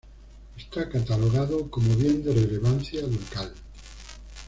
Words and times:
Está 0.57 0.89
catalogado 0.89 1.69
como 1.69 1.95
Bien 1.95 2.23
de 2.23 2.33
Relevancia 2.33 3.03
Local. 3.03 3.53